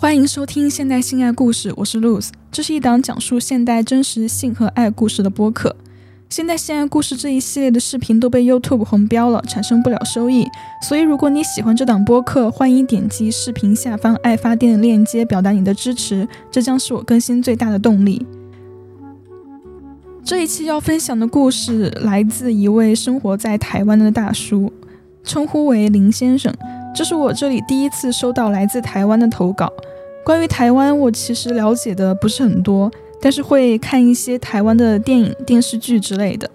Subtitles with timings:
[0.00, 2.28] 欢迎收听现代性爱故事，我是 Luz。
[2.52, 5.74] 这是一档讲述现代真实性和爱故事的播客。
[6.30, 10.46] 现代性爱故事这一系列的视频都被 YouTube 红标了，产生不了收益。
[10.82, 18.24] 所以，如果你喜欢这档播客，欢迎点击视频下方爱发电的链接，表达你的支持，这将是我更新最大的动力。
[20.22, 24.72] 这一期要分享的故事来自一位生活在台湾的大叔，
[25.24, 26.54] 称呼为林先生。
[26.98, 29.72] 这是我这里第一次收到来自台湾的投稿。
[30.24, 32.90] 关于台湾，我其实了解的不是很多，
[33.20, 36.50] 但是会看一些台湾的电影、电视剧之类的。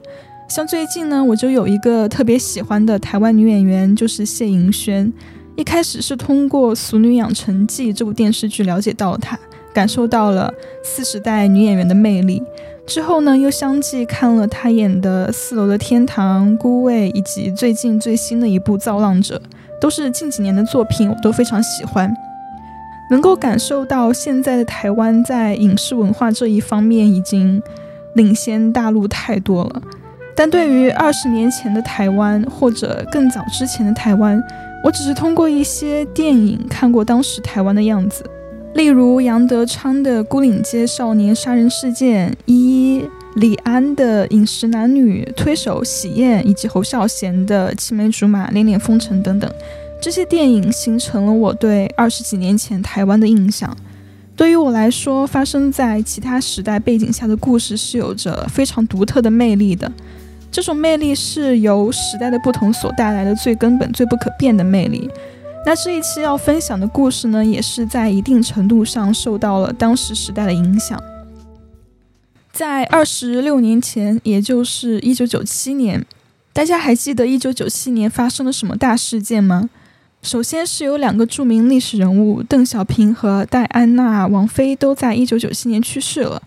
[0.49, 5.13] 像最近呢，我就有一个特别喜欢的台湾女演员，就是谢盈萱。
[5.55, 9.39] 一开始是通过《俗女养成记》这部电视剧了解到她，
[9.73, 12.43] 感受到了四十代女演员的魅力。
[12.85, 19.37] 之后呢，又相继看了她演的《四楼的天堂》《孤味》，以及最近最新的一部《造浪者》，
[19.83, 22.15] 都是近几年的作品，我都非常喜欢。
[23.09, 27.61] 能够感受到现在的台湾在影视文化这一方面已经
[28.15, 29.81] 领先大陆太多了，
[30.33, 34.41] 但对于二十年前的台湾或者更早之前的台湾，
[34.85, 38.23] 我只是通过一些电影看过当时台湾的样子，
[38.75, 43.03] 例如杨德昌的《孤岭街少年杀人事件》，一
[43.35, 49.51] 李安的《饮食男女》，推手喜宴，以及侯孝贤的《青梅竹马》，恋恋风尘等等。
[49.99, 53.75] 这些电影形成了我对二十几年前台湾的印象。
[54.35, 59.91] 对于我来说，发生在其他时代背景下的故事是有着非常独特的魅力的。
[60.51, 65.09] 这种魅力是由时代的不同所带来的最根本、最不可变的魅力。
[65.65, 71.01] 那这一期要分享的故事呢，也是在一定程度上受到了当时时代的影响。
[72.53, 76.05] 在二十六年前，也就是一九九七年，
[76.53, 79.71] 大家还记得一九九七年发生了什么大事件吗？
[80.21, 86.43] 首先是有两个著名历史人物邓小平和戴安娜王妃都在一九九七年去世了。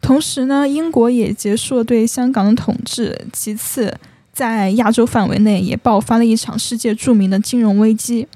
[0.00, 3.26] 同时呢，英国也结束了对香港的统治。
[3.32, 3.92] 其次，
[4.32, 8.28] 在亚洲范围内也爆发了一场世界著名的金融危机。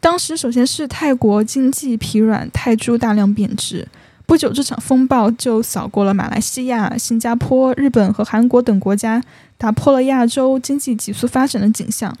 [0.00, 3.86] 当时首先是泰国经济疲软，泰铢大量贬值。
[4.30, 9.20] 不久，这场风暴就扫过了马来西亚、新加坡、日本和韩国等国家，
[9.58, 12.16] 打破了亚洲经济急速发展的景象。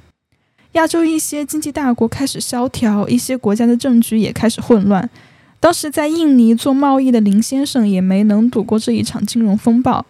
[0.72, 5.08] 亚洲一些经济大国开始萧条，一些国家的政局也开始混乱。
[5.60, 10.04] 当时在印尼做贸易的林先生也没能躲过这一场金融风暴，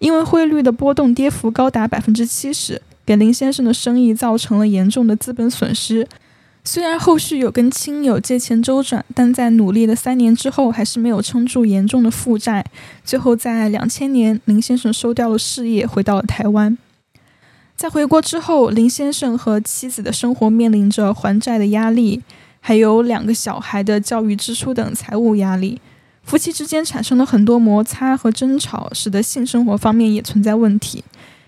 [0.00, 6.08] 因为汇率的波动跌幅高达百分之七十，给林先生的生意造成了严重的资本损失。
[6.66, 12.64] 虽然后续有跟亲友借钱周转，但在努力了三年之后，还是没有撑住严重的负债。
[13.04, 16.78] 最后在两千年，林先生收掉了事业，回到了台湾。
[17.76, 22.22] 在回国之后，林先生和妻子的生活面临着还债的压力，
[22.60, 25.82] 还有两个小孩的教育支出等财务压力，
[26.22, 31.04] 夫妻之间产生了很多摩擦和争吵，使得性生活方面也存在问题，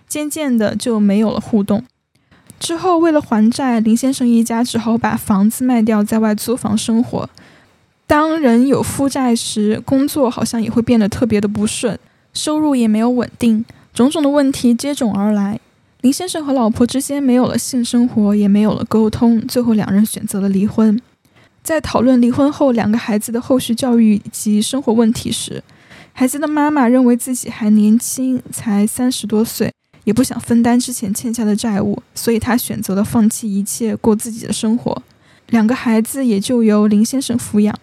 [0.06, 1.82] 渐渐的就没有了互动。
[2.58, 7.28] 之后，为了还债，林先生一家只好把房子卖掉，在外租房生活。
[8.06, 11.98] 当人有负债时，工作好像也会变得特别的不顺，
[12.32, 15.60] 收入也没有稳定，种种的问题接踵而来。
[16.02, 21.00] 林先生和老婆之间没有了性生活，也没有了沟通，最后两人选择了离婚。
[21.64, 25.64] 在讨论离婚后两个孩子的后续教育及生活问题时，
[26.12, 29.72] 孩子的妈妈认为自己还年轻，才三十多岁，
[30.06, 35.02] 也不想分担之前欠下的债务，所以他选择了放弃一切，过自己的生活。
[35.48, 37.76] 两个孩子也就由林先生抚养，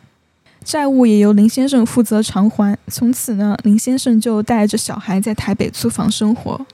[0.64, 2.78] 债务也由林先生负责偿还。
[2.88, 6.66] 从此呢，林先生就带着小孩在台北租房生活。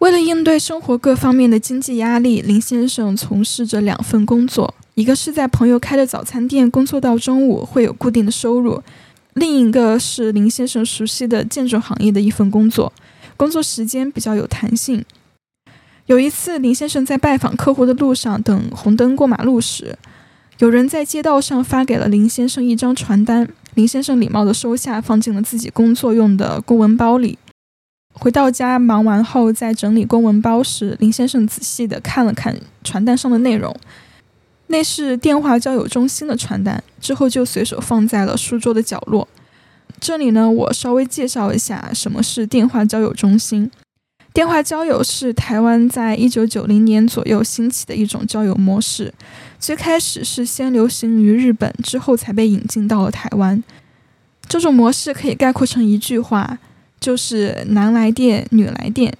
[0.00, 8.80] 为了应对生活各方面的经济压力，林先生从事着两份工作：一个是在朋友开的早餐店工作到中午，会有固定的收入；
[9.34, 12.92] 另一个是林先生熟悉的建筑行业的一份工作，
[13.38, 15.02] 工作时间比较有弹性。
[16.06, 19.96] 有一次，林先生在拜访客户的路上等红灯过马路时，
[20.58, 27.38] 有人在街道上发给了林先生一张传单，林先生礼貌地收下，放进了自己工作用的公文包里。
[28.14, 33.72] 回到家忙完后，在整理公文包时，林先生仔细地看了看传单上的内容，
[34.66, 36.82] 那是电话交友中心的传单。
[37.00, 39.28] 之后就随手放在了书桌的角落。
[40.00, 43.70] 这里呢，我稍微介绍一下什么是电话交友中心。
[44.32, 49.12] 电话交友是台湾在一九九零年左右兴起的一种交友模式，
[49.58, 53.62] 最开始是先流行于日本，之后才被引进到了台湾。
[54.48, 56.58] 这种模式可以概括成一句话。
[57.00, 59.14] 就是男来电，女来电。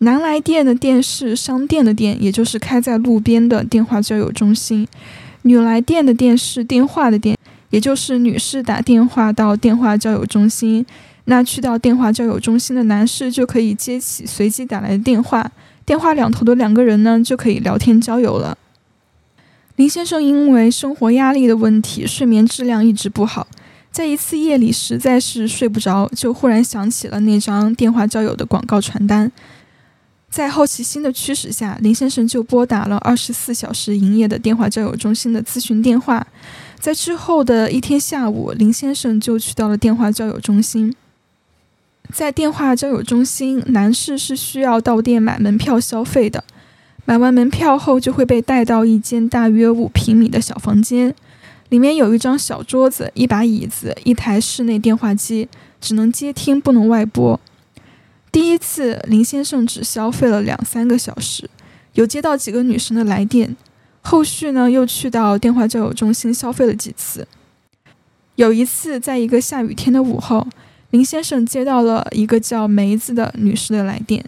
[0.00, 4.84] 男来电的电是商店的店，也就是开在路边的电话交友中心；
[5.40, 7.35] 女来电的电是电话的店，也
[7.76, 10.82] 也就是女士打电话到电话交友中心，
[11.26, 15.52] 那去到电话交友中心的男士就可以接起随机打来的电话，
[15.84, 18.56] 电话两头的两个人呢就可以聊天交友了。
[19.76, 23.46] 林先生因为生活压力的问题，睡眠质量一直不好。
[23.92, 29.30] 在一次夜里，实在是睡不着，就忽然想起了那张电话交友的广告传单。
[30.28, 36.26] 在好奇心的驱使下，林先生就拨打了二十四小时营业的电话交友中心的咨询电话。
[36.78, 40.94] 在之后的一天下午，林先生就去到了电话交友中心。
[42.12, 46.44] 在电话交友中心，男士是需要到店买门票消费的。
[47.04, 51.14] 买完门票后，就会被带到一间大约五平米的小房间。
[51.70, 55.48] 里面有一张小桌子、一把椅子、一台室内电话机，
[55.80, 57.40] 只能接听，不能外拨。
[58.30, 61.48] 第一次，林先生只消费了两三个小时，
[61.94, 63.56] 有接到几个女生的来电。
[64.02, 67.26] 后续呢，又去到电话交友中心消费了几次。
[68.36, 70.46] 有一次，在一个下雨天的午后，
[70.90, 74.24] 林先生接到了一个叫梅子的女士的来电，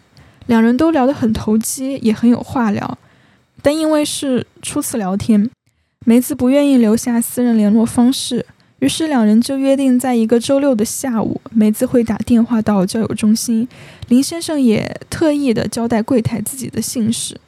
[0.46, 2.98] 两人都聊得很投机，也很有话聊，
[3.62, 5.48] 但因为是初次聊天。
[6.06, 8.46] 梅子不愿意留下私人联络方式，
[8.80, 13.66] 于是两人就约定在一个周六的下午，梅子会打电话到交友中心。
[14.08, 17.40] 林先生也特意的交代柜台自己的姓氏。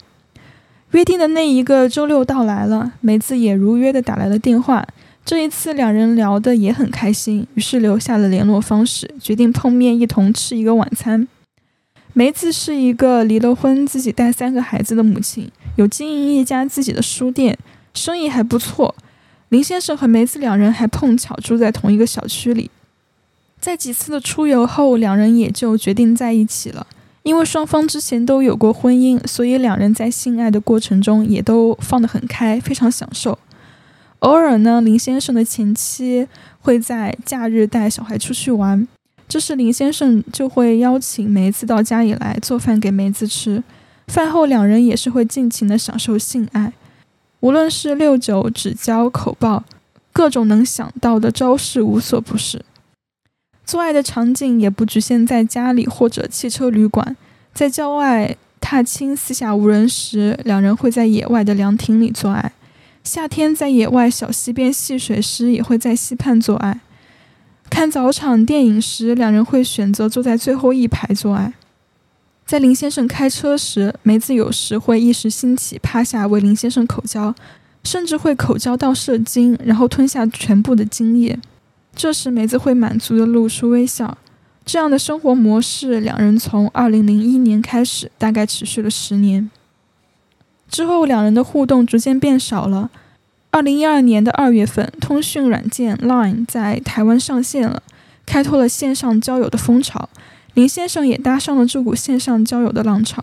[0.90, 4.84] 约定的那一个周六到来了，梅子也如约的打来了电话。
[5.24, 11.28] 这一次两人聊得也很开心，于是留下了联络方式，决定碰面一同吃一个晚餐。
[12.12, 17.56] 梅子是一个离了婚、自己带三个孩子的母亲，有经营一家自己的书店。
[17.94, 18.94] 生意还不错，
[19.50, 22.70] 林先生和梅子两人还碰巧住在同一个小区里。
[23.60, 26.86] 在几次的出游后，两人也就决定在一起了。
[27.24, 33.38] 因为双方之前都有过婚姻，所以两人在性爱的过程中也都放得很开，非常享受。
[34.20, 36.26] 偶尔呢，林先生的前妻
[36.60, 38.86] 会在假日带小孩出去玩，
[39.28, 43.62] 这时林先生就会邀请梅子到家里来做饭给梅子吃。
[44.06, 46.72] 饭后，两人也是会尽情的享受性爱。
[47.40, 49.64] 无论是六九、指交、口爆，
[50.12, 52.64] 各种能想到的招式无所不是。
[53.64, 57.16] 做爱的场景也不局限在家里或者汽车旅馆，
[57.54, 62.52] 在郊外踏青、四下无人时，两人会在野外的凉亭里做爱；
[63.04, 66.80] 夏天在野外小溪边戏水时，也会在溪畔做爱；
[67.70, 71.54] 看早场电影时，两人会选择坐在最后一排做爱。
[72.50, 77.32] 在林先生开车时，梅子有时会一时兴起趴下为林先生口交，
[77.84, 81.38] 甚至会口交到射精，然后吞下全部的精液。
[81.94, 84.18] 这时梅子会满足地露出微笑。
[84.64, 89.48] 这样的生活模式，两人从2001年开始，大概持续了十年。
[90.68, 92.90] 之后，两人的互动逐渐变少了。
[93.52, 97.80] 2012年的二月份，通讯软件 Line 在台湾上线了，
[98.26, 100.08] 开拓了线上交友的风潮。
[100.54, 103.22] 林先生也搭上了这股线上交友的浪潮。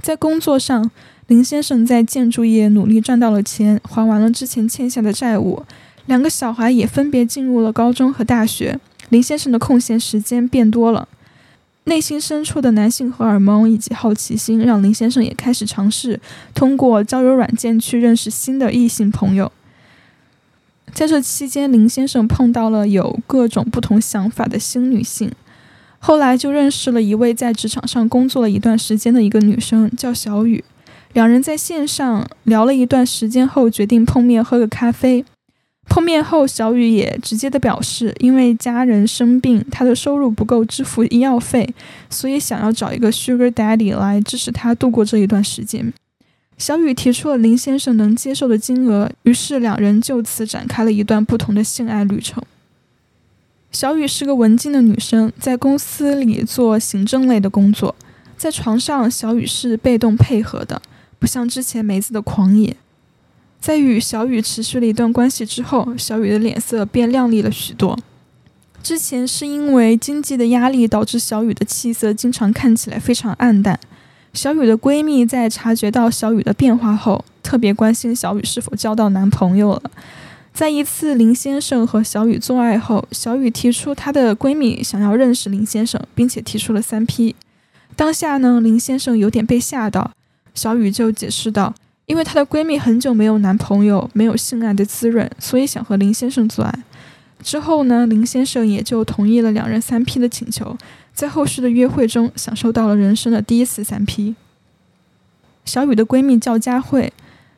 [0.00, 0.90] 在工作上，
[1.26, 5.64] 林先生在建筑业努力赚到了钱，还完了之前欠下的债务。
[6.06, 8.78] 两个小孩也分别进入了高中和大学。
[9.08, 11.08] 林先生的空闲时间变多了，
[11.84, 16.20] 内心深处的男性荷尔蒙以及好奇心，让林先生也开始尝试
[16.54, 19.50] 通过交友软件去认识新的异性朋友。
[20.92, 25.32] 在这期间，林先生碰到了有各种不同想法的新女性。
[26.06, 30.62] 后来就认识了一位在职场上工作了一段时间的一个女生，叫小雨。
[31.14, 35.24] 两人在线上聊了一段时间后，决定碰面喝个咖啡。
[35.88, 41.74] 碰面后，小雨也直接的表示，因为家人生病，她的收入不够支付医药费，
[42.08, 45.92] 所以想要找一个 Sugar Daddy 来支持她度过这一段时间。
[46.56, 52.40] 小雨提出了林先生能接受的金额，于是两人就此展开了一段不同的性爱旅程。
[53.76, 57.94] 小雨是个文静的女生，在公司里做行政类的工作。
[58.34, 60.80] 在床上，小雨是被动配合的，
[61.18, 62.74] 不像之前梅子的狂野。
[63.60, 67.98] 在与小雨持续了一段关系之后，小雨的脸色变亮丽了许多。
[68.82, 73.78] 之前是因为经济的压力，导致小雨的气色经常看起来非常暗淡。
[74.32, 79.90] 小雨的闺蜜在察觉到小雨的变化后，特别关心小雨是否交到男朋友了。
[80.56, 87.36] 在一次林先生和小雨做爱后，小雨提出她的闺蜜想要认识林先生，并且提出了三 P。
[87.94, 90.12] 当下呢，林先生有点被吓到，
[90.54, 91.74] 小雨就解释道
[92.06, 96.84] ：“因为她的闺蜜很久没有男朋友，没有性爱的滋润，所以想和林先生做爱。”
[97.44, 100.78] 之后呢，林先生也就同意了两人三 P 的请求，
[101.12, 104.34] 在后续的约会中享受到了人生的第一次三 P。
[105.66, 107.12] 小雨的闺蜜叫佳慧。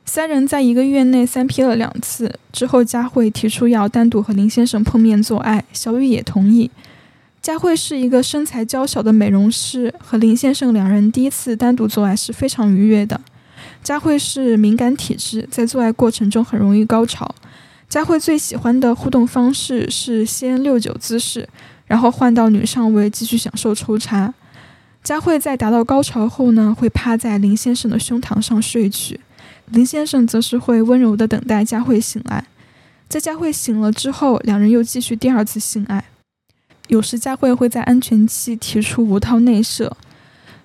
[0.08, 6.70] 三人在一个月内三 P 了两次，之后佳慧提出要单独和林先生碰面做爱，小雨也同意。
[7.42, 13.20] 佳慧是一个身材娇小的美容师，和林先生两人第一次单独做爱是非常愉悦的。
[13.84, 17.34] 佳慧是敏感体质，在做爱过程中很容易高潮。
[17.86, 21.46] 佳慧最喜欢的互动方式是先六九姿势，
[21.84, 24.32] 然后换到女上位继续享受抽插。
[25.04, 29.20] 佳慧在达到高潮后呢，会趴在林先生的胸膛上睡去，
[29.72, 32.44] 林先生则是会温柔地等待佳慧醒来。
[33.08, 36.04] 在佳慧醒了之后，两人又继续第二次性爱。
[36.88, 39.96] 有时佳慧会在安全期提出无套内射，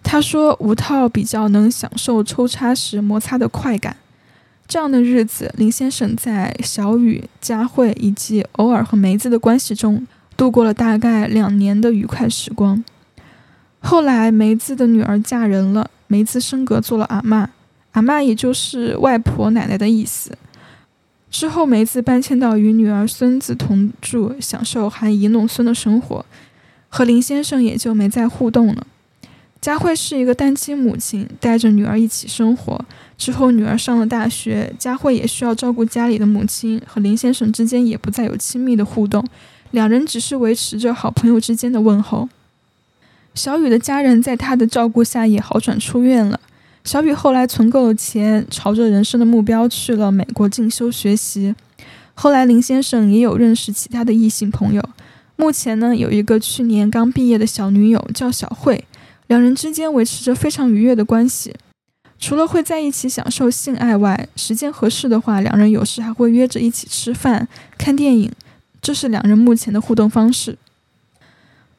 [0.02, 3.98] 他说无套比较能享受抽插时摩擦的快感。
[4.68, 10.08] 这样的日子，林先生在小雨、佳慧以及偶尔和梅子的关系中
[10.38, 12.84] 度过了大概两年的愉快时光。
[13.80, 17.50] 后来梅子的女儿嫁人了，梅子升格做了阿妈，
[17.94, 20.38] 阿妈也就是外婆奶奶的意思。
[21.32, 26.24] 之后，梅子搬迁到与女儿、孙子同住，享受含饴弄孙的生活，
[26.90, 28.86] 和林先生也就没再互动了。
[29.60, 32.86] 佳慧是一个单亲母亲，带着女儿一起生活。
[33.18, 39.26] 之后，女儿上了大学，佳慧也需要照顾家里的母亲，和林先生之间也不再有亲密的互动，
[39.72, 42.28] 两人只是维持着好朋友之间的问候。
[43.34, 46.40] 小雨的家人在他的照顾下也好转出院了。
[46.84, 51.56] 小雨后来存够了钱，朝着人生的目标去了美国进修学习。
[52.14, 54.84] 后来林先生也有认识其他的异性朋友，
[55.38, 58.86] 目前呢有一个去年刚毕业的小女友叫小慧，
[59.28, 61.56] 两人之间维持着非常愉悦的关系。
[62.20, 67.48] 除了会在一起享受性爱外，时间合适的话，两人有时还会约着一起吃饭、
[67.78, 68.32] 看电影，
[68.82, 70.58] 这是两人目前的互动方式。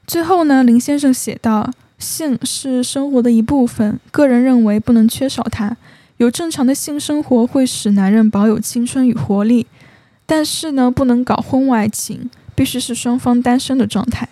[0.07, 1.71] 最后呢，林先生写道。
[2.05, 5.77] 性是生活的一部分，个人认为不能缺少它。
[6.19, 9.67] 有正常的性生活会使男人保有青春与活力，
[10.27, 14.29] 但是呢，不能搞婚外情，必须是双方单身的状态。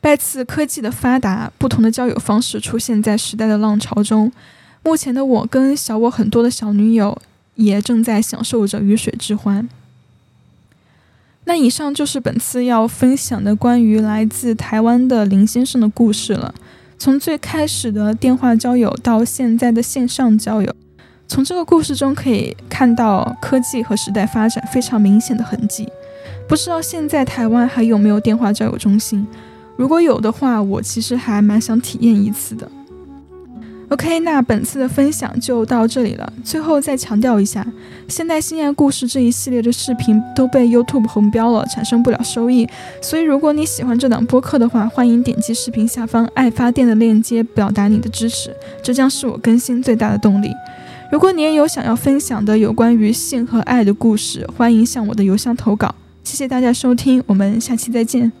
[0.00, 4.32] 拜次科技的发达，不同的交友方式出现在时代的浪潮中。
[4.82, 7.20] 目前的我跟小我很多的小女友
[7.54, 9.68] 也正在享受着鱼水之欢。
[11.50, 16.54] 那以上就是本次要分享的关于来自台湾的林先生的故事了。
[16.96, 20.72] 从最开始的电话交友到现在的线上交友，
[21.26, 25.88] 从这个故事中可以看到科技和时代发展非常明显的痕迹。
[26.48, 29.26] 不知道现在台湾还有没有电话交友中心？
[29.76, 32.70] 如果有的话，我其实还蛮想体验一次的。
[33.90, 36.32] OK，那本次的分享就到这里了。
[36.44, 37.66] 最后再强调一下，
[38.06, 42.68] 现代性爱故事这一系列的视频都被 YouTube 红标了，产生不了收益。
[43.02, 50.52] 所以如果你喜欢这档播客的话，欢迎点击视频下方爱发电的链接，表达你的支持，这将是我更新最大的动力。
[51.10, 55.92] 如果你也有想要分享的有关于性和爱的故事，欢迎向我的邮箱投稿。
[56.22, 58.39] 谢谢大家收听，我们下期再见。